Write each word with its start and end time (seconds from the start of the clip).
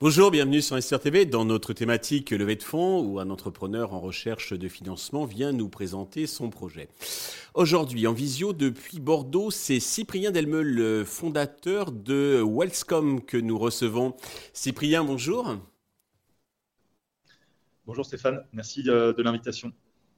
Bonjour, 0.00 0.30
bienvenue 0.30 0.62
sur 0.62 0.80
SR 0.80 1.00
TV. 1.00 1.24
Dans 1.26 1.44
notre 1.44 1.72
thématique 1.72 2.30
levée 2.30 2.54
de 2.54 2.62
fonds, 2.62 3.00
où 3.00 3.18
un 3.18 3.30
entrepreneur 3.30 3.94
en 3.94 4.00
recherche 4.00 4.52
de 4.52 4.68
financement 4.68 5.24
vient 5.24 5.50
nous 5.50 5.68
présenter 5.68 6.28
son 6.28 6.50
projet. 6.50 6.88
Aujourd'hui, 7.54 8.06
en 8.06 8.12
visio 8.12 8.52
depuis 8.52 9.00
Bordeaux, 9.00 9.50
c'est 9.50 9.80
Cyprien 9.80 10.30
Delmeul, 10.30 10.68
le 10.68 11.04
fondateur 11.04 11.90
de 11.90 12.40
Wellscom, 12.46 13.22
que 13.22 13.36
nous 13.36 13.58
recevons. 13.58 14.14
Cyprien, 14.52 15.02
bonjour. 15.02 15.56
Bonjour 17.88 18.04
Stéphane, 18.04 18.44
merci 18.52 18.82
de, 18.82 19.14
de 19.16 19.22
l'invitation. 19.22 19.72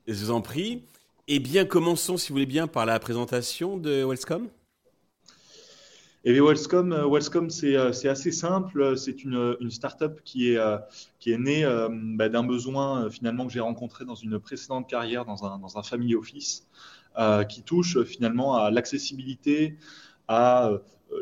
Je 0.09 0.15
vous 0.15 0.33
en 0.33 0.41
prie. 0.41 0.83
Eh 1.29 1.39
bien, 1.39 1.65
commençons, 1.65 2.17
si 2.17 2.31
vous 2.31 2.35
voulez 2.35 2.45
bien, 2.45 2.67
par 2.67 2.85
la 2.85 2.99
présentation 2.99 3.77
de 3.77 4.03
Wellscom. 4.03 4.49
Et 6.25 6.41
Wellscom, 6.41 6.93
euh, 6.93 7.09
Wellscom 7.09 7.49
euh, 7.63 7.93
c'est 7.93 8.09
assez 8.09 8.33
simple. 8.33 8.99
C'est 8.99 9.23
une, 9.23 9.57
une 9.61 9.71
start-up 9.71 10.21
qui 10.25 10.51
est, 10.51 10.57
euh, 10.57 10.79
qui 11.21 11.31
est 11.31 11.39
née 11.39 11.65
bah, 12.17 12.29
d'un 12.29 12.43
besoin 12.43 13.09
finalement 13.09 13.47
que 13.47 13.53
j'ai 13.53 13.61
rencontré 13.61 14.05
dans 14.05 14.17
une 14.17 14.41
précédente 14.41 14.91
carrière 14.91 15.25
dans 15.25 15.45
un, 15.45 15.61
dans 15.61 15.79
un 15.79 15.85
family 15.85 16.17
office 16.17 16.67
qui 17.49 17.63
touche 17.63 18.03
finalement 18.03 18.57
à 18.57 18.73
l'accessibilité, 18.73 19.77
à 20.27 20.73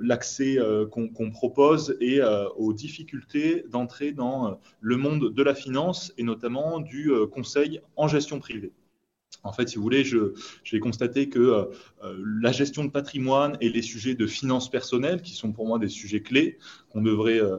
l'accès 0.00 0.58
qu'on 0.90 1.30
propose 1.30 1.96
et 2.00 2.20
aux 2.56 2.72
difficultés 2.72 3.64
d'entrer 3.68 4.12
dans 4.12 4.60
le 4.80 4.96
monde 4.96 5.32
de 5.32 5.42
la 5.42 5.54
finance 5.54 6.12
et 6.18 6.22
notamment 6.22 6.80
du 6.80 7.10
conseil 7.32 7.80
en 7.96 8.08
gestion 8.08 8.38
privée. 8.38 8.72
En 9.44 9.52
fait, 9.52 9.68
si 9.68 9.76
vous 9.76 9.82
voulez, 9.82 10.04
j'ai 10.64 10.80
constaté 10.80 11.28
que 11.28 11.38
euh, 11.38 11.64
euh, 12.04 12.22
la 12.42 12.50
gestion 12.50 12.84
de 12.84 12.90
patrimoine 12.90 13.56
et 13.60 13.68
les 13.68 13.82
sujets 13.82 14.14
de 14.14 14.26
finances 14.26 14.70
personnelles, 14.70 15.22
qui 15.22 15.32
sont 15.32 15.52
pour 15.52 15.66
moi 15.66 15.78
des 15.78 15.88
sujets 15.88 16.22
clés 16.22 16.58
qu'on 16.90 17.02
devrait 17.02 17.40
euh, 17.40 17.58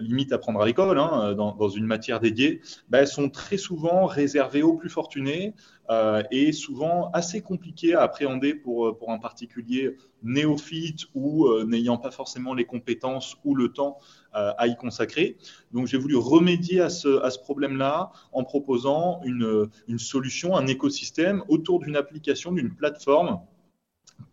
limite 0.00 0.32
apprendre 0.32 0.60
à 0.60 0.66
l'école, 0.66 0.98
hein, 0.98 1.34
dans, 1.34 1.68
une 1.68 1.86
matière 1.86 2.20
dédiée, 2.20 2.60
ben, 2.88 3.06
sont 3.06 3.28
très 3.28 3.56
souvent 3.56 4.06
réservées 4.06 4.62
aux 4.62 4.74
plus 4.74 4.90
fortunés 4.90 5.54
euh, 5.90 6.22
et 6.30 6.52
souvent 6.52 7.10
assez 7.12 7.40
compliquées 7.40 7.94
à 7.94 8.02
appréhender 8.02 8.54
pour, 8.54 8.98
pour 8.98 9.10
un 9.10 9.18
particulier 9.18 9.96
néophyte 10.22 11.06
ou 11.14 11.46
euh, 11.46 11.64
n'ayant 11.64 11.96
pas 11.96 12.10
forcément 12.10 12.54
les 12.54 12.64
compétences 12.64 13.36
ou 13.44 13.54
le 13.54 13.72
temps 13.72 13.98
euh, 14.34 14.52
à 14.58 14.66
y 14.66 14.76
consacrer. 14.76 15.36
Donc 15.72 15.86
j'ai 15.86 15.98
voulu 15.98 16.16
remédier 16.16 16.80
à 16.80 16.90
ce, 16.90 17.22
à 17.22 17.30
problème-là 17.42 18.12
en 18.32 18.44
proposant 18.44 19.20
une 19.24 19.98
solution, 19.98 20.56
un 20.56 20.66
écosystème 20.66 21.42
autour 21.48 21.80
d'une 21.80 21.96
application, 21.96 22.52
d'une 22.52 22.74
plateforme 22.74 23.40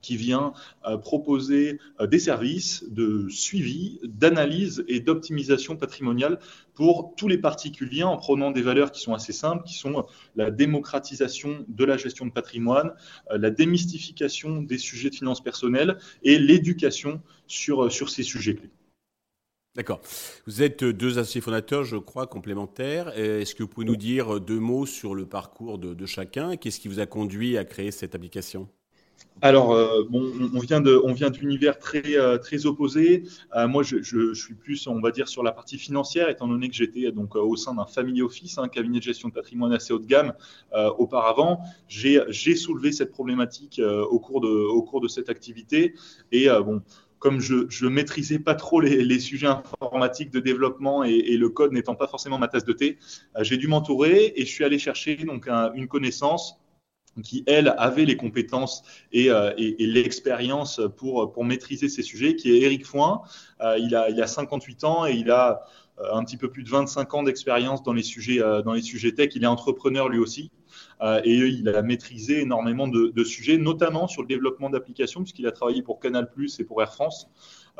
qui 0.02 0.18
vient 0.18 0.54
euh, 0.88 0.98
proposer 0.98 1.80
euh, 2.00 2.08
des 2.08 2.20
services 2.20 2.86
de 2.90 3.28
suivi, 3.30 4.00
d'analyse 4.04 4.86
et 4.88 5.00
d'optimisation 5.00 5.76
patrimoniale 5.76 6.40
pour 6.74 7.14
tous 7.18 7.28
les 7.28 7.38
particuliers 7.38 8.04
en 8.04 8.18
prenant 8.18 8.52
des 8.52 8.62
valeurs 8.62 8.92
qui 8.92 9.02
sont 9.02 9.14
assez 9.14 9.34
simples, 9.34 9.64
qui 9.64 9.74
sont 9.74 10.06
la 10.36 10.52
démocratisation 10.52 11.66
de 11.68 11.86
la 11.86 11.98
gestion 11.98 12.26
de 12.28 12.32
patrimoine, 12.32 12.94
euh, 13.32 13.38
la 13.38 13.50
démystification 13.50 14.62
des 14.62 14.78
sujets 14.78 15.10
de 15.10 15.16
finances 15.16 15.44
personnelles 15.44 15.98
et 16.24 16.38
l'éducation 16.38 17.22
sur, 17.48 17.92
sur 17.92 18.10
ces 18.10 18.24
sujets 18.24 18.56
clés. 18.56 18.72
D'accord. 19.76 20.00
Vous 20.46 20.62
êtes 20.62 20.86
deux 20.86 21.20
associés 21.20 21.42
fondateurs, 21.42 21.84
je 21.84 21.98
crois, 21.98 22.28
complémentaires. 22.28 23.10
Est-ce 23.18 23.56
que 23.56 23.64
vous 23.64 23.68
pouvez 23.68 23.86
nous 23.86 23.98
dire 23.98 24.40
deux 24.40 24.60
mots 24.60 24.86
sur 24.86 25.16
le 25.16 25.26
parcours 25.26 25.80
de, 25.80 25.94
de 25.94 26.06
chacun? 26.06 26.56
Qu'est-ce 26.56 26.80
qui 26.80 26.88
vous 26.88 27.02
a 27.02 27.06
conduit 27.06 27.58
à 27.58 27.66
créer 27.66 27.92
cette 27.92 28.16
application? 28.16 28.70
Alors, 29.42 29.74
euh, 29.74 30.04
on 30.14 30.60
vient 30.60 30.80
de, 30.80 31.00
on 31.04 31.12
d'univers 31.30 31.78
très, 31.78 32.16
euh. 32.16 32.38
Euh, 32.38 33.68
moi, 33.68 33.84
je, 33.84 34.34
suis 34.34 34.54
plus, 34.54 34.88
on 34.88 35.02
va 35.02 35.12
dire, 35.12 35.28
sur 35.28 35.44
la 35.44 35.52
partie 35.52 35.78
financière, 35.78 36.30
étant 36.30 36.48
donné 36.48 36.70
que 36.70 36.76
j'étais 36.76 37.12
donc 37.12 37.36
au 37.36 37.56
sein 37.56 37.74
d'un 37.76 37.86
family 37.86 38.22
office, 38.22 38.58
un 38.58 38.70
cabinet 38.70 39.00
de 39.00 39.04
gestion 39.04 39.30
de 39.30 39.34
patrimoine 39.34 39.74
assez 39.74 39.94
haut 39.94 40.00
de 40.00 40.06
gamme 40.06 40.34
auparavant. 40.98 41.60
J'ai 41.88 42.56
soulevé 42.56 42.92
cette 42.92 43.12
problématique 43.12 43.82
au 43.84 44.20
cours 44.20 44.42
de, 44.42 45.08
cette 45.08 45.30
activité. 45.30 45.94
Et 46.32 46.48
bon, 46.48 46.82
comme 47.20 47.40
je, 47.40 47.66
je 47.70 47.88
maîtrisais 47.88 48.40
pas 48.40 48.56
trop 48.56 48.80
les, 48.80 49.20
sujets 49.20 49.48
informatiques 49.48 50.32
de 50.32 50.40
développement 50.40 51.04
et, 51.04 51.12
et 51.12 51.38
le 51.38 51.50
code 51.50 51.72
n'étant 51.74 51.96
pas 51.96 52.08
forcément 52.08 52.38
ma 52.38 52.48
tasse 52.48 52.66
de 52.66 52.74
thé, 52.74 52.98
j'ai 53.42 53.58
dû 53.58 53.68
m'entourer 53.68 54.34
et 54.36 54.46
je 54.46 54.52
suis 54.52 54.64
allé 54.64 54.80
chercher 54.80 55.18
donc 55.18 55.48
une 55.76 55.88
connaissance 55.88 56.58
qui, 57.24 57.44
elle, 57.48 57.74
avait 57.78 58.06
les 58.06 58.18
compétences 58.18 58.84
et, 59.12 59.30
euh, 59.30 59.54
et, 59.58 59.84
et 59.84 59.88
l'expérience 59.88 60.82
pour, 60.98 61.32
pour 61.32 61.46
maîtriser 61.46 61.90
ces 61.90 62.02
sujets, 62.02 62.36
qui 62.36 62.52
est 62.52 62.62
Eric 62.62 62.86
Foin. 62.86 63.22
Euh, 63.62 63.78
il, 63.80 63.96
a, 63.96 64.10
il 64.10 64.22
a 64.22 64.28
58 64.28 64.84
ans 64.84 65.06
et 65.06 65.14
il 65.14 65.32
a 65.32 65.62
euh, 66.00 66.14
un 66.14 66.24
petit 66.24 66.38
peu 66.38 66.50
plus 66.50 66.64
de 66.64 66.70
25 66.70 67.14
ans 67.14 67.24
d'expérience 67.24 67.84
dans 67.84 67.94
les 67.94 68.04
sujets 68.04 68.40
dans 68.40 68.74
les 68.74 68.82
sujets 68.82 69.14
tech. 69.14 69.32
Il 69.36 69.44
est 69.44 69.48
entrepreneur 69.48 70.10
lui 70.10 70.20
aussi 70.20 70.52
et 71.24 71.32
il 71.34 71.70
a 71.70 71.82
maîtrisé 71.82 72.42
énormément 72.42 72.88
de, 72.88 73.08
de 73.08 73.24
sujets, 73.24 73.58
notamment 73.58 74.08
sur 74.08 74.22
le 74.22 74.28
développement 74.28 74.70
d'applications 74.70 75.22
puisqu'il 75.22 75.48
a 75.48 75.52
travaillé 75.52 75.82
pour 75.82 76.00
Canal+ 76.00 76.30
et 76.60 76.64
pour 76.64 76.82
Air 76.82 76.94
France. 76.94 77.30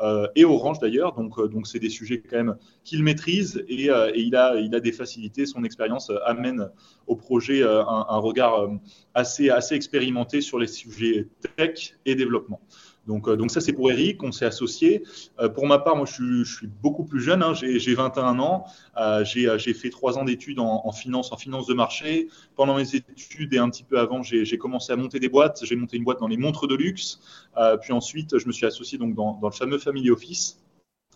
Euh, 0.00 0.26
et 0.34 0.44
Orange 0.44 0.78
d'ailleurs. 0.78 1.14
Donc, 1.14 1.38
euh, 1.38 1.48
donc 1.48 1.66
c'est 1.66 1.78
des 1.78 1.88
sujets 1.88 2.20
quand 2.20 2.36
même 2.36 2.56
qu'il 2.84 3.02
maîtrise 3.02 3.64
et, 3.68 3.90
euh, 3.90 4.10
il, 4.14 4.36
a, 4.36 4.56
il 4.56 4.74
a 4.74 4.80
des 4.80 4.92
facilités. 4.92 5.46
Son 5.46 5.64
expérience 5.64 6.12
amène 6.24 6.70
au 7.06 7.16
projet 7.16 7.62
un, 7.62 8.06
un 8.08 8.18
regard 8.18 8.68
assez, 9.14 9.50
assez 9.50 9.74
expérimenté 9.74 10.40
sur 10.40 10.58
les 10.58 10.66
sujets 10.66 11.28
tech 11.56 11.94
et 12.04 12.14
développement. 12.14 12.60
Donc, 13.06 13.30
donc 13.30 13.50
ça, 13.50 13.60
c'est 13.60 13.72
pour 13.72 13.90
Eric, 13.90 14.22
on 14.22 14.32
s'est 14.32 14.44
associé. 14.44 15.04
Euh, 15.38 15.48
pour 15.48 15.66
ma 15.66 15.78
part, 15.78 15.96
moi, 15.96 16.06
je 16.06 16.12
suis, 16.12 16.44
je 16.44 16.56
suis 16.56 16.66
beaucoup 16.66 17.04
plus 17.04 17.20
jeune, 17.20 17.42
hein, 17.42 17.54
j'ai 17.54 17.94
21 17.94 18.38
ans. 18.38 18.66
Euh, 18.96 19.24
j'ai 19.24 19.74
fait 19.74 19.90
trois 19.90 20.18
ans 20.18 20.24
d'études 20.24 20.58
en, 20.58 20.82
en, 20.84 20.92
finance, 20.92 21.32
en 21.32 21.36
finance 21.36 21.66
de 21.66 21.74
marché. 21.74 22.28
Pendant 22.56 22.76
mes 22.76 22.94
études 22.94 23.54
et 23.54 23.58
un 23.58 23.70
petit 23.70 23.84
peu 23.84 23.98
avant, 23.98 24.22
j'ai 24.22 24.58
commencé 24.58 24.92
à 24.92 24.96
monter 24.96 25.20
des 25.20 25.28
boîtes. 25.28 25.64
J'ai 25.64 25.76
monté 25.76 25.96
une 25.96 26.04
boîte 26.04 26.20
dans 26.20 26.28
les 26.28 26.36
montres 26.36 26.66
de 26.66 26.74
luxe. 26.74 27.20
Euh, 27.56 27.76
puis 27.76 27.92
ensuite, 27.92 28.38
je 28.38 28.46
me 28.46 28.52
suis 28.52 28.66
associé 28.66 28.98
donc 28.98 29.14
dans, 29.14 29.34
dans 29.34 29.48
le 29.48 29.54
fameux 29.54 29.78
Family 29.78 30.10
Office. 30.10 30.58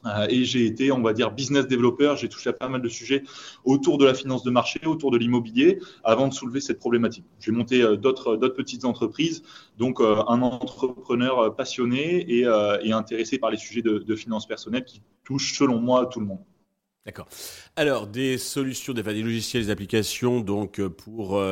Euh, 0.07 0.27
et 0.29 0.45
j'ai 0.45 0.67
été, 0.67 0.93
on 0.93 1.03
va 1.03 1.13
dire, 1.13 1.31
business 1.31 1.67
developer. 1.67 2.15
J'ai 2.17 2.29
touché 2.29 2.51
à 2.51 2.53
pas 2.53 2.69
mal 2.69 2.83
de 2.83 2.89
sujets 2.89 3.23
autour 3.65 3.99
de 3.99 4.05
la 4.05 4.15
finance 4.15 4.43
de 4.43 4.51
marché, 4.51 4.81
autour 4.87 5.11
de 5.11 5.19
l'immobilier, 5.19 5.79
avant 6.05 6.29
de 6.29 6.35
soulever 6.35 6.61
cette 6.61 6.79
problématique. 6.79 7.25
J'ai 7.39 7.53
monté 7.53 7.83
euh, 7.83 7.97
d'autres 7.97 8.37
petites 8.37 8.85
entreprises, 8.85 9.43
donc 9.79 10.01
euh, 10.01 10.23
un 10.29 10.43
entrepreneur 10.43 11.55
passionné 11.55 12.27
et, 12.29 12.47
intéressé 12.93 13.39
par 13.39 13.51
les 13.51 13.57
sujets 13.57 13.83
de, 13.83 13.99
de 13.99 14.17
finances 14.17 14.47
personnelles 14.47 14.85
qui 14.85 15.01
touchent, 15.25 15.57
selon 15.57 15.79
moi, 15.79 16.07
tout 16.07 16.21
le 16.21 16.27
monde. 16.27 16.41
D'accord. 17.07 17.29
Alors, 17.77 18.07
des 18.07 18.37
solutions, 18.37 18.93
des 18.93 19.03
logiciels, 19.03 19.65
des 19.65 19.71
applications, 19.71 20.41
donc 20.41 20.81
pour 20.89 21.43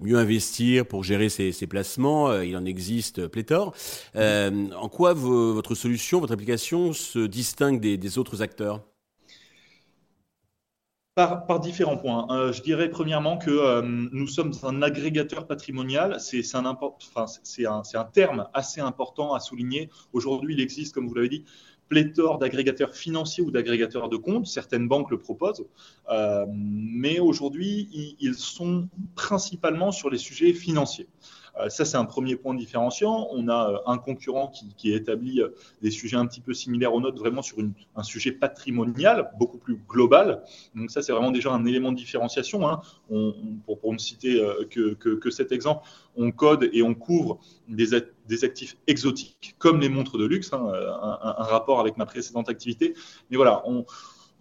mieux 0.00 0.16
investir 0.16 0.86
pour 0.86 1.04
gérer 1.04 1.28
ses, 1.28 1.52
placements. 1.66 2.30
Euh, 2.30 2.44
il 2.44 2.56
en 2.56 2.64
existe 2.64 3.26
pléthore. 3.26 3.74
Euh, 4.16 4.70
en 4.72 4.88
quoi 4.88 5.12
votre 5.12 5.74
solution, 5.74 6.20
votre 6.20 6.32
application 6.32 6.92
se 6.92 7.20
distingue 7.20 7.80
des, 7.80 8.18
autres 8.18 8.42
acteurs? 8.42 8.80
Par, 11.14 11.60
différents 11.60 11.98
points. 11.98 12.26
Euh, 12.30 12.52
je 12.52 12.62
dirais 12.62 12.88
premièrement 12.88 13.36
que 13.36 13.50
euh, 13.50 13.82
nous 13.82 14.26
sommes 14.26 14.52
un 14.62 14.80
agrégateur 14.80 15.46
patrimonial. 15.46 16.16
C'est 16.20 16.42
un, 16.54 18.04
terme 18.14 18.48
assez 18.54 18.80
important 18.80 19.34
à 19.34 19.40
souligner. 19.40 19.90
Aujourd'hui, 20.14 20.54
il 20.54 20.60
existe, 20.60 20.94
comme 20.94 21.06
vous 21.08 21.14
l'avez 21.14 21.28
dit, 21.28 21.44
pléthore 21.92 22.38
d'agrégateurs 22.38 22.94
financiers 22.94 23.44
ou 23.44 23.50
d'agrégateurs 23.50 24.08
de 24.08 24.16
comptes. 24.16 24.46
Certaines 24.46 24.88
banques 24.88 25.10
le 25.10 25.18
proposent. 25.18 25.66
Euh, 26.08 26.46
mais 26.48 27.18
aujourd'hui, 27.18 28.16
ils 28.18 28.34
sont 28.34 28.88
principalement 29.14 29.92
sur 29.92 30.08
les 30.08 30.16
sujets 30.16 30.54
financiers. 30.54 31.06
Euh, 31.60 31.68
ça, 31.68 31.84
c'est 31.84 31.96
un 31.96 32.04
premier 32.04 32.36
point 32.36 32.54
différenciant. 32.54 33.28
On 33.32 33.48
a 33.48 33.70
euh, 33.70 33.78
un 33.86 33.98
concurrent 33.98 34.48
qui, 34.48 34.74
qui, 34.76 34.92
établit 34.92 35.40
euh, 35.40 35.48
des 35.82 35.90
sujets 35.90 36.16
un 36.16 36.26
petit 36.26 36.40
peu 36.40 36.54
similaires 36.54 36.94
aux 36.94 37.00
nôtres, 37.00 37.18
vraiment 37.18 37.42
sur 37.42 37.58
une, 37.58 37.72
un 37.94 38.02
sujet 38.02 38.32
patrimonial, 38.32 39.30
beaucoup 39.38 39.58
plus 39.58 39.78
global. 39.88 40.42
Donc 40.74 40.90
ça, 40.90 41.02
c'est 41.02 41.12
vraiment 41.12 41.30
déjà 41.30 41.52
un 41.52 41.64
élément 41.64 41.92
de 41.92 41.96
différenciation. 41.96 42.68
Hein. 42.68 42.80
On, 43.10 43.34
pour, 43.66 43.78
pour, 43.78 43.92
ne 43.92 43.98
citer 43.98 44.42
que, 44.70 44.94
que, 44.94 45.10
que, 45.10 45.30
cet 45.30 45.52
exemple, 45.52 45.86
on 46.16 46.30
code 46.30 46.70
et 46.72 46.82
on 46.82 46.94
couvre 46.94 47.38
des, 47.68 47.94
actifs 47.94 48.76
exotiques, 48.86 49.54
comme 49.58 49.80
les 49.80 49.88
montres 49.88 50.18
de 50.18 50.24
luxe, 50.24 50.52
hein, 50.52 50.62
un, 50.64 51.18
un, 51.22 51.44
rapport 51.44 51.80
avec 51.80 51.96
ma 51.96 52.06
précédente 52.06 52.48
activité. 52.48 52.94
Mais 53.30 53.36
voilà, 53.36 53.62
on 53.66 53.84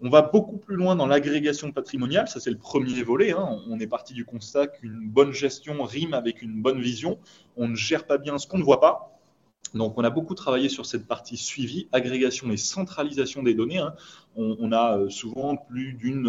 on 0.01 0.09
va 0.09 0.23
beaucoup 0.23 0.57
plus 0.57 0.75
loin 0.75 0.95
dans 0.95 1.05
l'agrégation 1.05 1.71
patrimoniale, 1.71 2.27
ça 2.27 2.39
c'est 2.39 2.49
le 2.49 2.57
premier 2.57 3.03
volet. 3.03 3.33
Hein. 3.33 3.59
On 3.69 3.79
est 3.79 3.87
parti 3.87 4.13
du 4.13 4.25
constat 4.25 4.67
qu'une 4.67 5.07
bonne 5.09 5.31
gestion 5.31 5.83
rime 5.83 6.13
avec 6.13 6.41
une 6.41 6.61
bonne 6.61 6.81
vision. 6.81 7.19
On 7.55 7.67
ne 7.67 7.75
gère 7.75 8.05
pas 8.05 8.17
bien 8.17 8.37
ce 8.39 8.47
qu'on 8.47 8.57
ne 8.57 8.63
voit 8.63 8.81
pas. 8.81 9.11
Donc, 9.73 9.93
on 9.97 10.03
a 10.03 10.09
beaucoup 10.09 10.35
travaillé 10.35 10.67
sur 10.67 10.85
cette 10.85 11.07
partie 11.07 11.37
suivi, 11.37 11.87
agrégation 11.93 12.51
et 12.51 12.57
centralisation 12.57 13.41
des 13.41 13.53
données. 13.53 13.77
Hein. 13.77 13.93
On, 14.35 14.71
a 14.71 14.97
euh, 14.97 15.09
souvent 15.09 15.55
plus 15.55 15.93
d'une, 15.93 16.27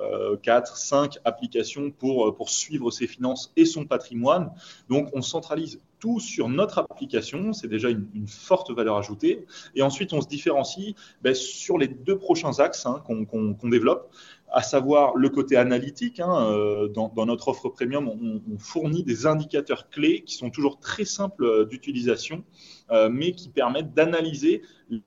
euh, 0.00 0.36
4, 0.42 0.76
5 0.76 1.18
applications 1.24 1.90
pour, 1.90 2.28
euh, 2.28 2.34
pour 2.34 2.50
suivre 2.50 2.90
ses 2.90 3.06
finances 3.06 3.52
et 3.56 3.64
son 3.64 3.84
patrimoine. 3.84 4.50
Donc, 4.88 5.08
on 5.12 5.22
centralise 5.22 5.80
tout 6.00 6.18
sur 6.18 6.48
notre 6.48 6.78
application. 6.78 7.52
C'est 7.52 7.68
déjà 7.68 7.90
une, 7.90 8.26
forte 8.26 8.70
valeur 8.70 8.96
ajoutée. 8.96 9.46
Et 9.74 9.82
ensuite, 9.82 10.12
on 10.12 10.20
se 10.20 10.28
différencie 10.28 10.94
ben, 11.22 11.34
sur 11.34 11.78
les 11.78 11.88
deux 11.88 12.18
prochains 12.18 12.58
axes 12.58 12.86
hein, 12.86 13.02
qu'on 13.06 13.68
développe 13.68 14.10
à 14.52 14.62
savoir 14.62 15.16
le 15.16 15.28
côté 15.28 15.56
analytique. 15.56 16.20
Hein, 16.20 16.50
euh, 16.50 16.88
dans, 16.88 17.26
notre 17.26 17.48
offre 17.48 17.68
premium, 17.68 18.08
on, 18.08 18.58
fournit 18.58 19.04
des 19.04 19.26
indicateurs 19.26 19.88
clés 19.90 20.22
qui 20.22 20.34
sont 20.34 20.50
toujours 20.50 20.78
très 20.80 21.04
simples 21.04 21.44
euh, 21.44 21.64
d'utilisation, 21.64 22.44
euh, 22.90 23.08
mais 23.10 23.32
qui 23.32 23.48
permettent 23.48 23.94
d'analyser 23.94 24.62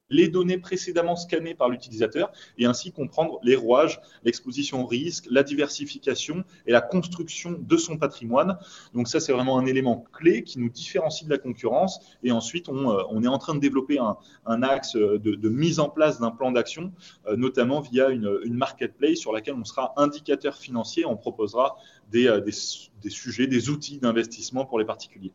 les 0.09 0.29
données 0.29 0.57
précédemment 0.57 1.17
scannées 1.17 1.55
par 1.55 1.67
l'utilisateur 1.67 2.31
et 2.57 2.65
ainsi 2.65 2.93
comprendre 2.93 3.39
les 3.43 3.57
rouages, 3.57 3.99
l'exposition 4.23 4.83
au 4.83 4.85
risque, 4.85 5.25
la 5.29 5.43
diversification 5.43 6.45
et 6.65 6.71
la 6.71 6.79
construction 6.79 7.57
de 7.59 7.77
son 7.77 7.97
patrimoine. 7.97 8.57
Donc 8.93 9.09
ça, 9.09 9.19
c'est 9.19 9.33
vraiment 9.33 9.59
un 9.59 9.65
élément 9.65 10.05
clé 10.13 10.43
qui 10.43 10.59
nous 10.59 10.69
différencie 10.69 11.27
de 11.27 11.33
la 11.33 11.37
concurrence. 11.37 11.99
Et 12.23 12.31
ensuite, 12.31 12.69
on, 12.69 13.23
est 13.23 13.27
en 13.27 13.37
train 13.37 13.55
de 13.55 13.59
développer 13.59 13.99
un, 13.99 14.63
axe 14.63 14.95
de, 14.95 15.49
mise 15.49 15.81
en 15.81 15.89
place 15.89 16.21
d'un 16.21 16.31
plan 16.31 16.51
d'action, 16.51 16.93
notamment 17.35 17.81
via 17.81 18.07
une, 18.07 18.39
une 18.45 18.55
marketplace 18.55 19.17
sur 19.17 19.32
laquelle 19.33 19.55
on 19.55 19.65
sera 19.65 19.93
indicateur 19.97 20.55
financier. 20.55 21.05
On 21.05 21.17
proposera 21.17 21.77
euh, 22.15 22.41
des, 22.41 23.09
sujets, 23.09 23.47
des 23.47 23.69
outils 23.69 23.99
d'investissement 23.99 24.65
pour 24.65 24.79
les 24.79 24.85
particuliers. 24.85 25.33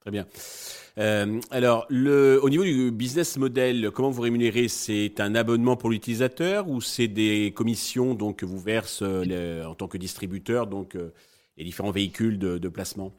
Très 0.00 0.10
bien. 0.10 0.26
Euh, 0.98 1.40
alors, 1.50 1.86
le, 1.88 2.38
au 2.42 2.48
niveau 2.48 2.62
du 2.62 2.90
business 2.90 3.36
model, 3.36 3.90
comment 3.90 4.10
vous 4.10 4.22
rémunérez? 4.22 4.68
C'est 4.68 5.20
un 5.20 5.34
abonnement 5.34 5.76
pour 5.76 5.90
l'utilisateur 5.90 6.68
ou 6.68 6.80
c'est 6.80 7.08
des 7.08 7.52
commissions 7.54 8.14
donc, 8.14 8.36
que 8.36 8.46
vous 8.46 8.60
versez 8.60 9.04
euh, 9.04 9.64
en 9.64 9.74
tant 9.74 9.88
que 9.88 9.98
distributeur 9.98 10.66
donc, 10.66 10.96
les 11.56 11.64
différents 11.64 11.90
véhicules 11.90 12.38
de 12.38 12.68
placement? 12.68 13.12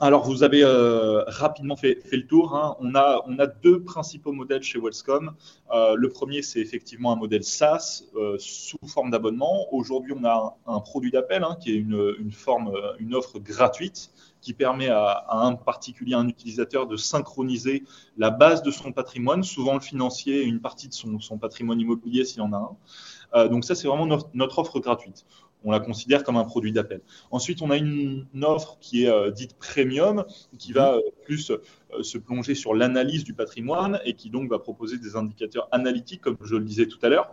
Alors, 0.00 0.24
vous 0.24 0.42
avez 0.42 0.64
euh, 0.64 1.22
rapidement 1.28 1.76
fait, 1.76 2.02
le 2.10 2.26
tour. 2.26 2.56
Hein. 2.56 2.76
On, 2.80 2.94
a, 2.96 3.46
deux 3.62 3.82
principaux 3.84 4.32
modèles 4.32 4.62
chez 4.62 4.80
Wellscom. 4.80 5.32
Euh, 5.72 5.94
le 5.94 6.08
premier, 6.08 6.42
c'est 6.42 6.58
effectivement 6.58 7.12
un 7.12 7.16
modèle 7.16 7.44
SaaS 7.44 8.02
euh, 8.16 8.36
sous 8.40 8.78
forme 8.88 9.10
d'abonnement. 9.10 9.72
Aujourd'hui, 9.72 10.12
on 10.18 10.24
a 10.24 10.56
un, 10.66 10.80
produit 10.80 11.12
d'appel 11.12 11.44
hein, 11.44 11.56
qui 11.60 11.70
est 11.70 11.76
une 11.76 13.14
offre 13.14 13.38
gratuite 13.38 14.10
qui 14.44 14.52
permet 14.52 14.88
à, 14.88 15.26
un 15.30 15.54
particulier, 15.54 16.14
un 16.14 16.28
utilisateur, 16.28 16.86
de 16.86 16.96
synchroniser 16.96 17.82
la 18.16 18.30
base 18.30 18.62
de 18.62 18.70
son 18.70 18.92
patrimoine, 18.92 19.42
souvent 19.42 19.74
le 19.74 19.80
financier 19.80 20.42
et 20.42 20.44
une 20.44 20.60
partie 20.60 20.88
de 20.88 20.94
son, 20.94 21.38
patrimoine 21.38 21.80
immobilier 21.80 22.24
s'il 22.24 22.38
y 22.38 22.42
en 22.42 22.52
a 22.52 22.76
un. 23.34 23.48
donc 23.48 23.64
ça, 23.64 23.74
c'est 23.74 23.88
vraiment 23.88 24.06
notre 24.06 24.58
offre 24.58 24.78
gratuite 24.78 25.26
on 25.64 25.70
la 25.70 25.80
considère 25.80 26.22
comme 26.22 26.36
un 26.36 26.44
produit 26.44 26.72
d'appel. 26.72 27.00
Ensuite, 27.30 27.62
on 27.62 27.70
a 27.70 27.76
une, 27.76 28.26
offre 28.42 28.78
qui 28.80 29.04
est 29.04 29.10
euh, 29.10 29.30
dite 29.30 29.54
premium, 29.54 30.24
qui 30.58 30.72
va 30.72 30.94
euh, 30.94 31.00
plus 31.24 31.50
euh, 31.50 32.02
se 32.02 32.18
plonger 32.18 32.54
sur 32.54 32.74
l'analyse 32.74 33.24
du 33.24 33.34
patrimoine 33.34 34.00
et 34.04 34.14
qui 34.14 34.30
donc 34.30 34.50
va 34.50 34.58
proposer 34.58 34.98
des 34.98 35.16
indicateurs 35.16 35.68
analytiques, 35.72 36.20
comme 36.20 36.36
je 36.42 36.56
le 36.56 36.64
disais 36.64 36.86
tout 36.86 36.98
à 37.02 37.08
l'heure. 37.08 37.32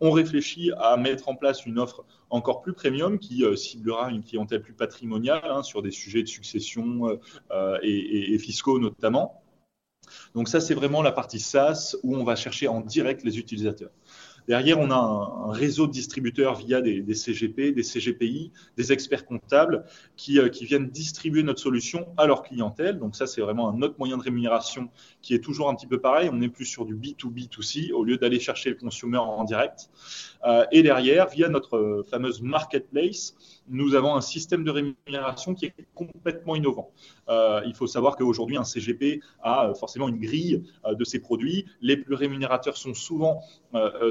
On 0.00 0.10
réfléchit 0.10 0.72
à 0.78 0.96
mettre 0.96 1.28
en 1.28 1.34
place 1.34 1.66
une 1.66 1.78
offre 1.78 2.04
encore 2.30 2.62
plus 2.62 2.72
premium 2.72 3.18
qui 3.18 3.44
ciblera 3.56 4.10
une 4.10 4.22
clientèle 4.22 4.60
plus 4.60 4.74
patrimoniale 4.74 5.42
hein, 5.44 5.62
sur 5.62 5.82
des 5.82 5.90
sujets 5.90 6.22
de 6.22 6.28
succession 6.28 7.18
et, 7.82 8.38
fiscaux 8.38 8.78
notamment. 8.78 9.42
Donc 10.34 10.48
ça, 10.48 10.60
c'est 10.60 10.74
vraiment 10.74 11.00
la 11.00 11.12
partie 11.12 11.40
SaaS 11.40 11.96
où 12.02 12.16
on 12.16 12.24
va 12.24 12.36
chercher 12.36 12.68
en 12.68 12.80
direct 12.80 13.24
les 13.24 13.38
utilisateurs. 13.38 13.90
Derrière, 14.48 14.78
on 14.78 14.90
a 14.90 14.94
un, 14.96 15.52
réseau 15.52 15.86
de 15.86 15.92
distributeurs 15.92 16.56
via 16.56 16.80
des, 16.80 17.14
CGP, 17.14 17.72
des 17.72 17.82
CGPI, 17.82 18.52
des 18.76 18.92
experts 18.92 19.24
comptables 19.24 19.84
euh, 20.30 20.48
qui, 20.48 20.64
viennent 20.64 20.88
distribuer 20.88 21.42
notre 21.42 21.60
solution 21.60 22.08
à 22.16 22.26
leur 22.26 22.42
clientèle. 22.42 22.98
Donc 22.98 23.16
ça, 23.16 23.26
c'est 23.26 23.40
vraiment 23.40 23.70
un 23.70 23.80
autre 23.82 23.94
moyen 23.98 24.18
de 24.18 24.22
rémunération 24.22 24.90
qui 25.22 25.34
est 25.34 25.38
toujours 25.42 25.70
un 25.70 25.74
petit 25.74 25.86
peu 25.86 26.00
pareil. 26.00 26.28
On 26.30 26.36
n'est 26.36 26.48
plus 26.48 26.66
sur 26.66 26.84
du 26.84 26.94
B2B2C 26.94 27.92
au 27.92 28.04
lieu 28.04 28.18
d'aller 28.18 28.40
chercher 28.40 28.70
le 28.70 28.76
consumer 28.76 29.18
en 29.18 29.44
direct. 29.44 29.88
Euh, 30.46 30.64
et 30.72 30.82
derrière, 30.82 31.28
via 31.28 31.48
notre 31.48 32.04
fameuse 32.10 32.42
marketplace, 32.42 33.34
nous 33.68 33.94
avons 33.94 34.14
un 34.14 34.20
système 34.20 34.64
de 34.64 34.70
rémunération 34.70 35.54
qui 35.54 35.66
est 35.66 35.74
complètement 35.94 36.54
innovant. 36.54 36.90
Euh, 37.28 37.62
il 37.66 37.74
faut 37.74 37.86
savoir 37.86 38.16
qu'aujourd'hui, 38.16 38.56
un 38.56 38.64
CGP 38.64 39.20
a 39.42 39.72
forcément 39.74 40.08
une 40.08 40.18
grille 40.18 40.64
de 40.86 41.04
ses 41.04 41.18
produits. 41.18 41.66
Les 41.80 41.96
plus 41.96 42.14
rémunérateurs 42.14 42.76
sont 42.76 42.94
souvent 42.94 43.40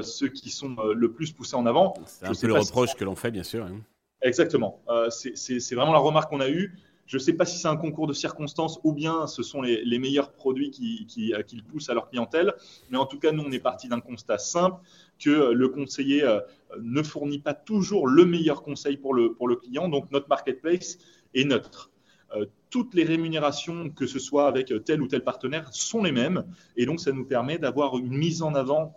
ceux 0.02 0.28
qui 0.28 0.50
sont 0.50 0.76
le 0.94 1.12
plus 1.12 1.32
poussés 1.32 1.56
en 1.56 1.66
avant. 1.66 1.94
C'est 2.06 2.26
un 2.26 2.32
peu 2.32 2.46
le 2.46 2.54
reproche 2.54 2.94
que 2.94 3.04
l'on 3.04 3.14
fait, 3.14 3.30
bien 3.30 3.42
sûr. 3.42 3.64
Hein. 3.64 3.80
Exactement. 4.22 4.80
c'est 5.10 5.74
vraiment 5.74 5.92
la 5.92 5.98
remarque 5.98 6.30
qu'on 6.30 6.40
a 6.40 6.48
eue. 6.48 6.74
Je 7.06 7.16
ne 7.16 7.22
sais 7.22 7.34
pas 7.34 7.44
si 7.44 7.58
c'est 7.58 7.68
un 7.68 7.76
concours 7.76 8.06
de 8.06 8.12
circonstances 8.12 8.80
ou 8.82 8.92
bien 8.92 9.26
ce 9.26 9.42
sont 9.42 9.60
les, 9.62 9.98
meilleurs 9.98 10.32
produits 10.32 10.70
qui, 10.70 11.34
poussent 11.68 11.90
à 11.90 11.94
leur 11.94 12.08
clientèle. 12.08 12.54
Mais 12.90 12.98
en 12.98 13.06
tout 13.06 13.18
cas, 13.18 13.32
nous, 13.32 13.42
on 13.42 13.52
est 13.52 13.58
parti 13.58 13.88
d'un 13.88 14.00
constat 14.00 14.38
simple 14.38 14.80
que 15.18 15.52
le 15.52 15.68
conseiller 15.68 16.24
euh, 16.24 16.40
ne 16.80 17.02
fournit 17.02 17.38
pas 17.38 17.54
toujours 17.54 18.06
le 18.06 18.24
meilleur 18.24 18.62
conseil 18.62 18.96
pour 18.96 19.14
le, 19.14 19.34
pour 19.34 19.48
le 19.48 19.56
client. 19.56 19.88
Donc, 19.88 20.10
notre 20.10 20.28
marketplace 20.28 20.98
est 21.34 21.44
neutre. 21.44 21.90
Euh, 22.34 22.46
toutes 22.70 22.94
les 22.94 23.04
rémunérations, 23.04 23.90
que 23.90 24.06
ce 24.06 24.18
soit 24.18 24.48
avec 24.48 24.72
tel 24.84 25.02
ou 25.02 25.06
tel 25.06 25.22
partenaire, 25.22 25.72
sont 25.72 26.02
les 26.02 26.12
mêmes. 26.12 26.44
Et 26.76 26.86
donc, 26.86 27.00
ça 27.00 27.12
nous 27.12 27.24
permet 27.24 27.58
d'avoir 27.58 27.98
une 27.98 28.16
mise 28.16 28.42
en 28.42 28.54
avant 28.54 28.94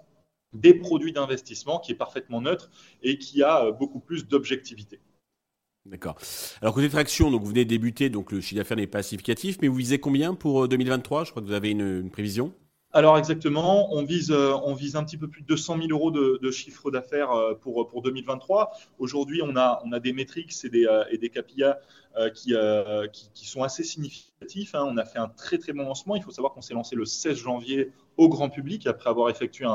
des 0.54 0.74
produits 0.74 1.14
d'investissement 1.14 1.80
qui 1.80 1.92
est 1.92 1.96
parfaitement 1.96 2.42
neutre 2.42 2.70
et 3.04 3.18
qui 3.18 3.44
a 3.44 3.66
euh, 3.66 3.72
beaucoup 3.72 4.00
plus 4.00 4.28
d'objectivité. 4.28 5.00
D'accord. 5.90 6.18
Alors 6.62 6.74
côté 6.74 6.90
traction, 6.90 7.32
donc 7.32 7.42
vous 7.42 7.50
venez 7.50 7.64
de 7.64 7.70
débuter, 7.70 8.10
donc 8.10 8.34
le 8.34 8.42
chiffre 8.42 8.58
d'affaires 8.58 8.76
n'est 8.76 8.88
pas 8.88 9.04
significatif, 9.04 9.58
mais 9.62 9.70
vous 9.70 9.76
visez 9.76 10.00
combien 10.00 10.34
pour 10.34 10.68
2023 10.68 11.22
euh, 11.22 11.26
Je 11.26 11.32
crois 11.32 11.42
que 11.42 11.48
vous 11.48 11.54
avez 11.54 11.72
une, 11.72 12.10
prévision. 12.10 12.54
Alors 12.92 13.18
exactement, 13.18 13.94
on 13.94 14.04
vise, 14.04 14.32
euh, 14.32 14.54
on 14.66 14.74
vise 14.74 14.98
un 14.98 15.04
petit 15.06 15.18
peu 15.18 15.30
plus 15.30 15.44
de 15.44 15.48
200 15.48 15.78
000 15.78 15.88
euros 15.92 16.12
de, 16.12 16.52
chiffre 16.52 16.92
d'affaires 16.92 17.32
euh, 17.32 17.54
pour, 17.54 17.88
pour 17.88 18.02
2023. 18.02 18.72
Aujourd'hui, 19.00 19.42
on 19.42 19.56
a, 19.56 19.82
on 19.86 19.94
a 19.94 20.00
des 20.02 20.12
métriques 20.12 20.54
et 20.66 20.70
des, 20.70 20.88
et 21.10 21.18
des 21.18 21.30
qui, 22.34 22.54
qui, 23.34 23.48
sont 23.48 23.64
assez 23.64 23.84
significatifs. 23.84 24.76
Hein. 24.76 24.86
On 24.88 24.98
a 24.98 25.06
fait 25.06 25.20
un 25.20 25.30
très 25.30 25.58
très 25.58 25.74
bon 25.74 25.84
lancement. 25.84 26.16
Il 26.16 26.24
faut 26.24 26.32
savoir 26.32 26.54
qu'on 26.54 26.62
s'est 26.62 26.74
lancé 26.74 26.96
le 26.96 27.06
16 27.06 27.38
janvier 27.38 27.92
au 28.18 28.30
grand 28.30 28.50
public 28.50 28.88
après 28.88 29.10
avoir 29.10 29.30
effectué 29.30 29.66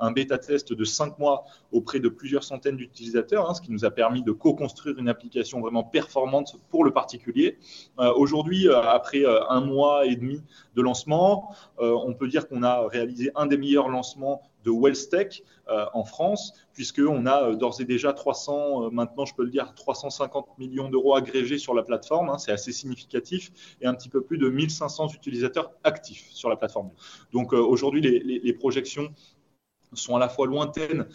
un, 0.00 0.12
bêta-test 0.12 0.72
de 0.72 0.84
cinq 0.84 1.18
mois 1.18 1.44
auprès 1.70 2.00
de 2.00 2.08
plusieurs 2.08 2.44
centaines 2.44 2.76
d'utilisateurs, 2.76 3.48
hein, 3.48 3.54
ce 3.54 3.60
qui 3.60 3.70
nous 3.70 3.84
a 3.84 3.90
permis 3.90 4.22
de 4.22 4.32
co-construire 4.32 4.98
une 4.98 5.08
application 5.08 5.60
vraiment 5.60 5.84
performante 5.84 6.56
pour 6.68 6.84
le 6.84 6.90
particulier. 6.90 7.58
Euh, 7.98 8.12
aujourd'hui, 8.14 8.68
euh, 8.68 8.82
après 8.82 9.24
euh, 9.24 9.40
un 9.48 9.60
mois 9.60 10.04
et 10.06 10.16
demi 10.16 10.42
de 10.74 10.82
lancement, 10.82 11.54
on 11.78 12.14
peut 12.14 12.28
dire 12.28 12.48
qu'on 12.48 12.62
a 12.62 12.86
réalisé 12.88 13.30
un 13.34 13.46
des 13.46 13.56
meilleurs 13.56 13.88
lancements 13.88 14.42
de 14.64 14.70
Wellstech 14.70 15.42
euh, 15.68 15.86
en 15.94 16.04
France, 16.04 16.52
puisqu'on 16.72 17.26
a 17.26 17.50
euh, 17.50 17.54
d'ores 17.54 17.80
et 17.80 17.84
déjà 17.84 18.12
300, 18.12 18.86
euh, 18.86 18.90
maintenant 18.90 19.24
je 19.24 19.34
peux 19.34 19.44
le 19.44 19.50
dire, 19.50 19.74
350 19.74 20.58
millions 20.58 20.88
d'euros 20.88 21.14
agrégés 21.14 21.58
sur 21.58 21.74
la 21.74 21.82
plateforme. 21.82 22.30
Hein, 22.30 22.38
c'est 22.38 22.52
assez 22.52 22.72
significatif 22.72 23.52
et 23.80 23.86
un 23.86 23.94
petit 23.94 24.08
peu 24.08 24.22
plus 24.22 24.38
de 24.38 24.48
1500 24.48 25.08
utilisateurs 25.14 25.72
actifs 25.84 26.28
sur 26.30 26.48
la 26.48 26.56
plateforme. 26.56 26.90
Donc 27.32 27.52
aujourd'hui, 27.52 28.00
les, 28.00 28.52
projections 28.52 29.12
sont 29.94 30.16
à 30.16 30.18
la 30.18 30.28
fois 30.28 30.46
lointaines, 30.46 31.06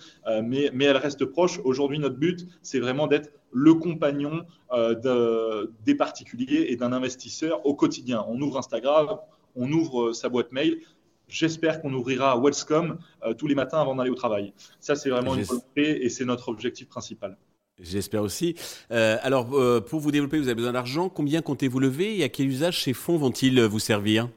mais, 0.43 0.69
mais, 0.73 0.85
elles 0.85 0.97
restent 0.97 1.25
proches. 1.25 1.59
Aujourd'hui, 1.63 1.99
notre 1.99 2.17
but, 2.17 2.47
c'est 2.61 2.79
vraiment 2.79 3.07
d'être 3.07 3.31
le 3.51 3.73
compagnon 3.75 4.45
de, 4.73 5.71
des 5.85 5.95
particuliers 5.95 6.67
et 6.69 6.75
d'un 6.75 6.91
investisseur 6.93 7.65
au 7.65 7.75
quotidien. 7.75 8.25
On 8.27 8.41
ouvre 8.41 8.57
Instagram, 8.57 9.19
on 9.55 9.71
ouvre 9.71 10.13
sa 10.13 10.29
boîte 10.29 10.51
mail, 10.51 10.79
J'espère 11.27 11.81
qu'on 11.81 11.93
ouvrira 11.93 12.39
Wellscom 12.39 12.97
euh, 13.23 13.33
tous 13.33 13.47
les 13.47 13.55
matins 13.55 13.81
avant 13.81 13.95
d'aller 13.95 14.09
au 14.09 14.15
travail. 14.15 14.53
Ça, 14.79 14.95
c'est 14.95 15.09
vraiment 15.09 15.35
une 15.35 15.43
volonté 15.43 16.05
et 16.05 16.09
c'est 16.09 16.25
notre 16.25 16.49
objectif 16.49 16.87
principal. 16.87 17.37
J'espère 17.79 18.23
aussi. 18.23 18.55
Euh, 18.91 19.17
alors, 19.21 19.53
euh, 19.53 19.81
pour 19.81 19.99
vous 19.99 20.11
développer, 20.11 20.39
vous 20.39 20.47
avez 20.47 20.55
besoin 20.55 20.71
d'argent. 20.71 21.09
Combien 21.09 21.41
comptez-vous 21.41 21.79
lever 21.79 22.17
et 22.17 22.23
à 22.23 22.29
quel 22.29 22.47
usage 22.47 22.81
ces 22.81 22.93
fonds 22.93 23.17
vont-ils 23.17 23.61
vous 23.61 23.79
servir? 23.79 24.29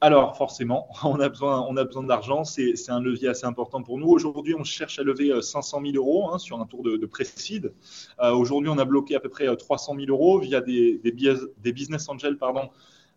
Alors 0.00 0.34
forcément, 0.34 0.88
on 1.04 1.20
a 1.20 1.28
besoin, 1.28 1.66
on 1.68 1.76
a 1.76 1.84
besoin 1.84 2.04
d'argent, 2.04 2.44
c'est 2.44 2.74
un 2.88 3.00
levier 3.00 3.28
assez 3.28 3.44
important 3.44 3.82
pour 3.82 3.98
nous. 3.98 4.08
Aujourd'hui, 4.08 4.54
on 4.54 4.64
cherche 4.64 4.98
à 4.98 5.02
lever 5.02 5.42
500 5.42 5.82
000 5.84 5.96
euros 5.96 6.30
hein, 6.32 6.38
sur 6.38 6.58
un 6.58 6.64
tour 6.64 6.82
de, 6.82 6.96
de 6.96 7.06
précide. 7.06 7.74
Aujourd'hui, 8.18 8.70
on 8.70 8.78
a 8.78 8.86
bloqué 8.86 9.14
à 9.14 9.20
peu 9.20 9.28
près 9.28 9.54
300 9.54 9.96
000 9.96 10.06
euros 10.08 10.38
via 10.38 10.62
des, 10.62 10.98
des, 11.04 11.12
des 11.12 11.72
business 11.72 12.08
angels 12.08 12.38
pardon, 12.38 12.70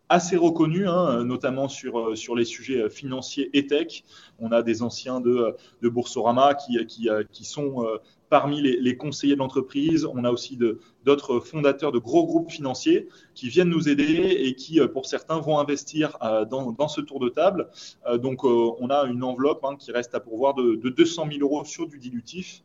assez 0.09 0.37
reconnu, 0.37 0.87
hein, 0.87 1.23
notamment 1.23 1.67
sur, 1.67 1.99
euh, 1.99 2.15
sur 2.15 2.35
les 2.35 2.45
sujets 2.45 2.81
euh, 2.81 2.89
financiers 2.89 3.49
et 3.53 3.67
tech. 3.67 4.03
On 4.39 4.51
a 4.51 4.61
des 4.61 4.81
anciens 4.81 5.19
de, 5.21 5.55
de 5.81 5.89
Boursorama 5.89 6.55
qui, 6.55 6.85
qui, 6.85 7.09
euh, 7.09 7.23
qui 7.31 7.45
sont 7.45 7.85
parmi 8.29 8.61
les, 8.61 8.97
conseillers 8.97 9.35
de 9.35 9.39
l'entreprise, 9.39 10.05
on 10.05 10.23
a 10.23 10.31
aussi 10.31 10.57
d'autres 11.05 11.39
fondateurs 11.39 11.91
de 11.91 11.99
gros 11.99 12.25
groupes 12.25 12.49
financiers 12.49 13.07
qui 13.35 13.47
viennent 13.47 13.69
nous 13.69 13.89
aider 13.89 14.35
et 14.39 14.55
qui, 14.55 14.79
pour 14.87 15.05
certains, 15.05 15.39
vont 15.39 15.59
investir 15.59 16.17
dans, 16.49 16.87
ce 16.87 16.99
tour 17.01 17.19
de 17.19 17.29
table. 17.29 17.69
donc, 18.17 18.43
on 18.43 18.89
a 18.89 19.03
une 19.03 19.23
enveloppe 19.23 19.63
hein, 19.63 19.75
qui 19.77 19.91
reste 19.91 20.15
à 20.15 20.19
pourvoir 20.19 20.55
de, 20.55 20.89
200 20.89 21.27
000 21.31 21.41
euros 21.41 21.63
sur 21.63 21.85
du 21.85 21.99
dilutif 21.99 22.63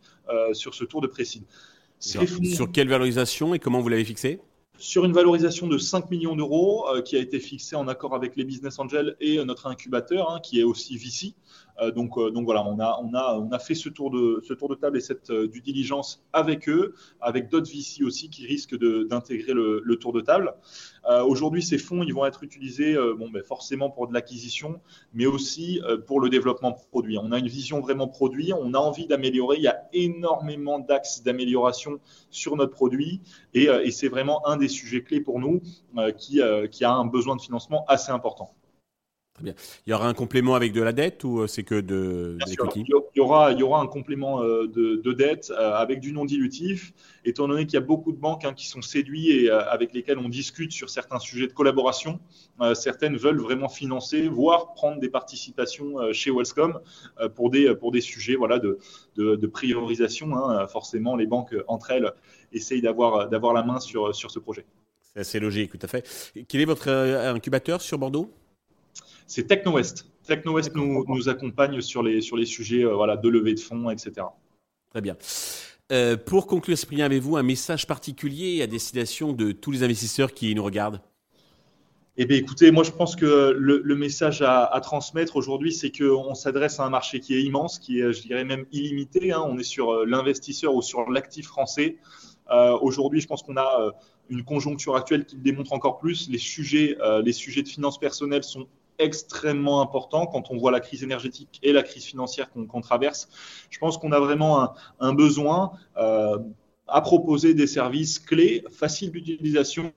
sur 0.54 0.72
ce 0.72 0.84
tour 0.84 1.02
de 1.02 1.06
précide. 1.06 1.44
Sur 1.98 2.72
quelle 2.72 2.88
valorisation 2.88 3.52
et 3.52 3.58
comment 3.58 3.82
vous 3.82 3.90
l'avez 3.90 4.06
fixé? 4.06 4.40
Sur 4.78 5.04
une 5.04 5.12
valorisation 5.12 5.66
de 5.66 5.76
5 5.76 6.10
millions 6.10 6.36
d'euros 6.36 6.86
qui 7.04 7.16
a 7.16 7.18
été 7.18 7.40
fixée 7.40 7.76
en 7.76 7.88
accord 7.88 8.14
avec 8.14 8.36
les 8.36 8.44
business 8.44 8.78
angels 8.78 9.16
et 9.20 9.44
notre 9.44 9.66
incubateur, 9.66 10.30
hein, 10.30 10.40
qui 10.40 10.60
est 10.60 10.64
aussi 10.64 10.96
VC. 10.96 11.34
Euh, 11.80 11.90
donc, 11.90 12.16
euh, 12.18 12.30
donc 12.30 12.44
voilà, 12.44 12.64
on 12.66 12.78
a, 12.78 13.58
fait 13.58 13.74
ce 13.74 13.88
tour 13.88 14.10
de, 14.10 14.74
table 14.74 14.96
et 14.96 15.00
cette 15.00 15.30
euh, 15.30 15.46
due 15.46 15.60
diligence 15.60 16.24
avec 16.32 16.68
eux, 16.68 16.94
avec 17.20 17.48
d'autres 17.48 17.70
VC 17.70 18.02
aussi 18.04 18.30
qui 18.30 18.46
risquent 18.46 18.78
d'intégrer 18.78 19.52
le, 19.52 19.96
tour 19.96 20.12
de 20.12 20.20
table. 20.20 20.54
Aujourd'hui, 21.26 21.62
ces 21.62 21.78
fonds, 21.78 22.02
ils 22.02 22.14
vont 22.14 22.26
être 22.26 22.44
utilisés 22.44 22.94
bon, 23.18 23.30
ben 23.30 23.42
forcément 23.42 23.90
pour 23.90 24.06
de 24.06 24.14
l'acquisition, 24.14 24.80
mais 25.12 25.26
aussi 25.26 25.80
pour 26.06 26.20
le 26.20 26.28
développement 26.28 26.72
produit. 26.72 27.18
On 27.18 27.32
a 27.32 27.38
une 27.38 27.48
vision 27.48 27.80
vraiment 27.80 28.06
produit, 28.06 28.52
on 28.52 28.74
a 28.74 28.78
envie 28.78 29.06
d'améliorer. 29.06 29.56
Il 29.56 29.62
y 29.62 29.68
a 29.68 29.88
énormément 29.92 30.78
d'axes 30.78 31.22
d'amélioration 31.22 31.98
sur 32.30 32.56
notre 32.56 32.72
produit 32.72 33.20
et, 33.54 33.90
c'est 33.90 34.08
vraiment 34.08 34.46
un 34.46 34.56
des 34.56 34.68
sujets 34.68 35.02
clés 35.02 35.20
pour 35.20 35.40
nous 35.40 35.60
qui 36.16 36.40
a 36.40 36.92
un 36.92 37.06
besoin 37.06 37.34
de 37.36 37.40
financement 37.40 37.84
assez 37.88 38.12
important. 38.12 38.54
Il 39.44 39.54
y 39.86 39.92
aura 39.92 40.08
un 40.08 40.14
complément 40.14 40.54
avec 40.54 40.72
de 40.72 40.82
la 40.82 40.92
dette 40.92 41.24
ou 41.24 41.40
euh, 41.40 41.46
c'est 41.46 41.62
que 41.62 41.80
de, 41.80 42.36
l'équity 42.46 42.84
il, 42.86 42.94
y 43.16 43.20
aura, 43.20 43.52
il 43.52 43.58
y 43.58 43.62
aura 43.62 43.80
un 43.80 43.86
complément 43.86 44.42
euh, 44.42 44.66
de, 44.66 45.12
dette 45.12 45.50
euh, 45.50 45.72
avec 45.74 46.00
du 46.00 46.12
non 46.12 46.24
dilutif, 46.24 46.92
étant 47.24 47.48
donné 47.48 47.66
qu'il 47.66 47.74
y 47.74 47.82
a 47.82 47.84
beaucoup 47.84 48.12
de 48.12 48.18
banques 48.18 48.44
hein, 48.44 48.54
qui 48.54 48.66
sont 48.66 48.82
séduites 48.82 49.30
et 49.30 49.50
avec 49.50 49.92
lesquelles 49.92 50.18
on 50.18 50.28
discute 50.28 50.72
sur 50.72 50.90
certains 50.90 51.18
sujets 51.18 51.46
de 51.46 51.52
collaboration. 51.52 52.20
certaines 52.74 53.16
veulent 53.16 53.40
vraiment 53.40 53.68
financer, 53.68 54.28
voire 54.28 54.74
prendre 54.74 55.00
des 55.00 55.08
participations 55.08 56.12
chez 56.12 56.30
Wellscom 56.30 56.80
pour, 57.34 57.50
des, 57.50 57.74
pour 57.74 57.92
des 57.92 58.00
sujets 58.00 58.36
voilà, 58.36 58.58
de, 58.58 58.78
de, 59.16 59.46
priorisation. 59.46 60.36
Hein. 60.36 60.66
Forcément, 60.68 61.16
les 61.16 61.26
banques 61.26 61.54
entre 61.66 61.90
elles 61.90 62.12
essayent 62.52 62.82
d'avoir 62.82 63.28
la 63.28 63.62
main 63.62 63.80
sur, 63.80 64.14
sur 64.14 64.30
ce 64.30 64.38
projet. 64.38 64.64
C'est 65.02 65.20
assez 65.20 65.40
logique, 65.40 65.72
tout 65.72 65.78
à 65.82 65.88
fait. 65.88 66.06
Quel 66.48 66.60
est 66.60 66.66
votre 66.66 66.88
incubateur 66.88 67.80
sur 67.80 67.98
Bordeaux? 67.98 68.30
C'est 69.28 69.46
TechnoWest. 69.46 70.06
TechnoWest 70.26 70.74
nous, 70.74 71.04
nous 71.06 71.28
accompagne 71.28 71.80
sur 71.80 72.02
les, 72.02 72.20
sur 72.20 72.36
les 72.36 72.46
sujets 72.46 72.84
euh, 72.84 72.94
voilà, 72.94 73.16
de 73.16 73.28
levée 73.28 73.54
de 73.54 73.60
fonds, 73.60 73.90
etc. 73.90 74.26
Très 74.90 75.02
bien. 75.02 75.16
Euh, 75.92 76.16
pour 76.16 76.46
conclure, 76.46 76.76
Cyprien, 76.76 77.04
avez-vous 77.04 77.36
un 77.36 77.42
message 77.42 77.86
particulier 77.86 78.62
à 78.62 78.66
destination 78.66 79.32
de 79.32 79.52
tous 79.52 79.70
les 79.70 79.82
investisseurs 79.82 80.32
qui 80.32 80.54
nous 80.54 80.64
regardent? 80.64 81.00
Eh 82.16 82.26
bien, 82.26 82.36
écoutez, 82.36 82.72
moi, 82.72 82.82
je 82.82 82.90
pense 82.90 83.14
que 83.14 83.54
le, 83.56 83.94
message 83.94 84.42
à, 84.42 84.80
transmettre 84.82 85.36
aujourd'hui, 85.36 85.72
c'est 85.72 85.96
qu'on 85.96 86.34
s'adresse 86.34 86.80
à 86.80 86.84
un 86.84 86.90
marché 86.90 87.20
qui 87.20 87.34
est 87.34 87.42
immense, 87.42 87.78
qui 87.78 88.00
est, 88.00 88.12
je 88.12 88.22
dirais 88.22 88.44
même 88.44 88.64
illimité. 88.72 89.32
Hein. 89.32 89.44
On 89.46 89.56
est 89.56 89.62
sur 89.62 89.92
euh, 89.92 90.04
l'investisseur 90.04 90.74
ou 90.74 90.82
sur 90.82 91.08
l'actif 91.10 91.46
français. 91.46 91.98
aujourd'hui, 92.80 93.20
je 93.20 93.26
pense 93.26 93.42
qu'on 93.42 93.58
a 93.58 93.92
une 94.30 94.42
conjoncture 94.42 94.96
actuelle 94.96 95.26
qui 95.26 95.36
le 95.36 95.42
démontre 95.42 95.74
encore 95.74 95.98
plus. 95.98 96.28
Les 96.28 96.38
sujets, 96.38 96.96
les 97.22 97.32
sujets 97.32 97.62
de 97.62 97.68
finances 97.68 97.98
personnelles 97.98 98.42
sont 98.42 98.66
extrêmement 98.98 99.80
important 99.80 100.26
quand 100.26 100.50
on 100.50 100.56
voit 100.56 100.70
la 100.70 100.80
crise 100.80 101.02
énergétique 101.02 101.58
et 101.62 101.72
la 101.72 101.82
crise 101.82 102.04
financière 102.04 102.50
qu'on 102.50 102.80
traverse. 102.80 103.28
Je 103.70 103.78
pense 103.78 103.98
qu'on 103.98 104.12
a 104.12 104.20
vraiment 104.20 104.72
un, 105.00 105.12
besoin 105.12 105.72
euh, 105.96 106.38
à 106.86 107.00
proposer 107.00 107.54
des 107.54 107.66
services 107.66 108.18
clés, 108.18 108.64
faciles 108.70 109.10
d'utilisation 109.10 109.92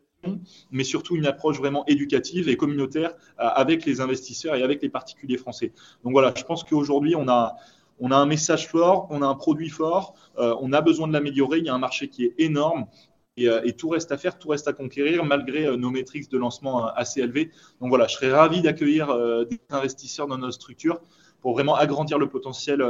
mais 0.72 0.84
surtout 0.84 1.15
une 1.15 1.25
approche 1.25 1.58
vraiment 1.58 1.86
éducative 1.88 2.50
et 2.50 2.58
communautaire 2.58 3.15
euh, 3.39 3.48
avec 3.48 3.86
les 3.86 4.01
investisseurs 4.01 4.55
et 4.55 4.63
avec 4.63 4.81
les 4.81 4.89
particuliers 4.89 5.38
français. 5.38 5.74
Donc 6.03 6.13
voilà, 6.13 6.34
je 6.36 6.43
pense 6.43 6.63
qu'aujourd'hui, 6.63 7.15
on 7.15 7.27
a, 7.27 7.55
on 8.00 8.12
a 8.12 8.15
un 8.15 8.25
message 8.25 8.67
fort, 8.67 9.08
on 9.10 9.22
a 9.22 9.25
un 9.25 9.36
produit 9.36 9.70
fort, 9.70 10.13
euh, 10.38 10.55
on 10.62 10.74
a 10.74 10.81
besoin 10.81 11.08
de 11.08 11.13
l'améliorer, 11.13 11.60
il 11.60 11.65
y 11.65 11.70
a 11.70 11.74
un 11.74 11.79
marché 11.79 12.08
qui 12.08 12.25
est 12.25 12.36
énorme 12.38 12.86
euh, 13.39 13.61
et, 13.63 13.73
tout 13.73 13.89
reste 13.89 14.11
à 14.11 14.17
faire, 14.17 14.38
tout 14.38 14.50
reste 14.50 14.67
à 14.67 14.73
conquérir 14.73 15.23
malgré 15.23 15.65
euh, 15.65 15.77
nos 15.77 15.89
métriques 15.89 16.29
de 16.29 16.38
lancement 16.38 16.85
euh, 16.85 16.91
assez 16.95 17.21
élevées. 17.21 17.51
Donc 17.79 17.89
voilà, 17.89 18.07
je 18.07 18.15
serais 18.15 18.31
ravi 18.31 18.61
d'accueillir 18.61 19.07
des 19.50 19.59
investisseurs 19.69 20.27
dans 20.27 20.38
notre 20.38 20.53
structure 20.53 21.00
pour 21.39 21.53
vraiment 21.53 21.75
agrandir 21.75 22.19
le 22.19 22.27
potentiel 22.27 22.83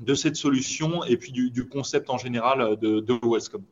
de 0.00 0.14
cette 0.14 0.36
solution 0.36 1.04
et 1.04 1.16
puis 1.16 1.32
du, 1.32 1.68
concept 1.68 2.10
en 2.10 2.18
général 2.18 2.76
de, 2.76 3.00
de 3.00 3.26
Westcom. 3.26 3.62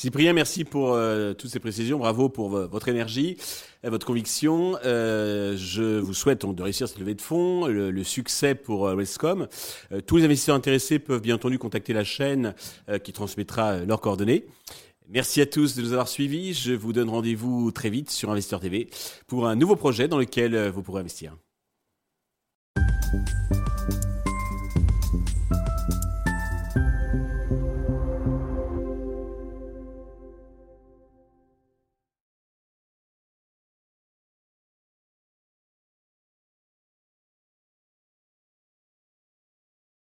Cyprien, 0.00 0.32
merci 0.32 0.64
pour 0.64 0.94
euh, 0.94 1.34
toutes 1.34 1.50
ces 1.50 1.60
précisions. 1.60 1.98
Bravo 1.98 2.30
pour 2.30 2.48
votre 2.48 2.88
énergie, 2.88 3.36
votre 3.84 4.06
conviction. 4.06 4.78
Euh, 4.86 5.58
je 5.58 5.98
vous 5.98 6.14
souhaite 6.14 6.46
de 6.46 6.62
réussir 6.62 6.88
cette 6.88 6.98
levée 6.98 7.14
de 7.14 7.20
fonds, 7.20 7.66
le, 7.66 8.02
succès 8.02 8.54
pour 8.54 8.88
euh, 8.88 8.94
Westcom. 8.94 9.46
tous 10.06 10.16
les 10.16 10.24
investisseurs 10.24 10.56
intéressés 10.56 11.00
peuvent 11.00 11.20
bien 11.20 11.34
entendu 11.34 11.58
contacter 11.58 11.92
la 11.92 12.04
chaîne 12.04 12.54
qui 13.04 13.12
transmettra 13.12 13.80
leurs 13.80 14.00
coordonnées. 14.00 14.46
Merci 15.10 15.42
à 15.42 15.46
tous 15.46 15.76
de 15.76 15.82
nous 15.82 15.92
avoir 15.92 16.08
suivis. 16.08 16.54
Je 16.54 16.72
vous 16.72 16.94
donne 16.94 17.10
rendez-vous 17.10 17.70
très 17.70 17.90
vite 17.90 18.10
sur 18.10 18.30
Investeur 18.30 18.60
TV 18.60 18.88
pour 19.26 19.48
un 19.48 19.54
nouveau 19.54 19.76
projet 19.76 20.08
dans 20.08 20.18
lequel 20.18 20.70
vous 20.70 20.82
pourrez 20.82 21.00
investir. 21.00 21.36